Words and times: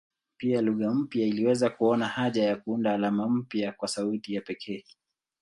Pia 0.37 0.61
lugha 0.61 0.93
mpya 0.93 1.25
iliweza 1.27 1.69
kuona 1.69 2.05
haja 2.07 2.43
ya 2.43 2.55
kuunda 2.55 2.93
alama 2.93 3.29
mpya 3.29 3.71
kwa 3.71 3.87
sauti 3.87 4.33
ya 4.33 4.41
pekee. 4.41 4.83